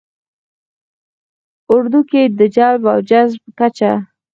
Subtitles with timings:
[1.67, 3.91] ه اردو کې د جلب او جذب کچه